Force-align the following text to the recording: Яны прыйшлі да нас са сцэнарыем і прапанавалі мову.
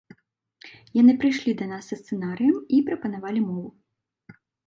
Яны 1.01 1.13
прыйшлі 1.23 1.53
да 1.59 1.65
нас 1.73 1.83
са 1.91 1.95
сцэнарыем 2.01 2.57
і 2.77 2.81
прапанавалі 2.89 3.41
мову. 3.49 3.67